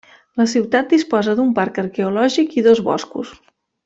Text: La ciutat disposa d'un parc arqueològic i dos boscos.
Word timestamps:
La 0.39 0.45
ciutat 0.53 0.87
disposa 0.95 1.35
d'un 1.39 1.51
parc 1.61 1.77
arqueològic 1.85 2.57
i 2.61 2.65
dos 2.69 2.81
boscos. 2.89 3.35